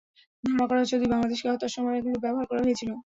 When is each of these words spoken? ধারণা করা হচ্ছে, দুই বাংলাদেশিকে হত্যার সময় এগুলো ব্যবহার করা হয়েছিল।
ধারণা 0.43 0.65
করা 0.69 0.79
হচ্ছে, 0.81 0.95
দুই 0.97 1.09
বাংলাদেশিকে 1.13 1.49
হত্যার 1.51 1.73
সময় 1.75 1.95
এগুলো 1.99 2.17
ব্যবহার 2.23 2.45
করা 2.49 2.61
হয়েছিল। 2.65 2.91